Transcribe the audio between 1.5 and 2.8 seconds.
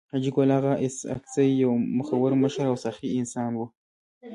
يو مخور مشر او